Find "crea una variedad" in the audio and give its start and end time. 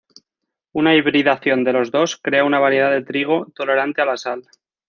2.17-2.89